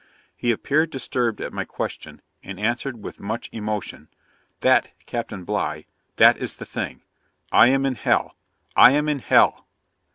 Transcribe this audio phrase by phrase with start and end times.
[0.35, 4.09] he appeared disturbed at my question, and answered with much emotion,
[4.61, 5.83] "That, Captain Bligh,
[6.15, 7.03] that is the thing;
[7.51, 8.35] I am in hell,
[8.75, 9.67] I am in hell!"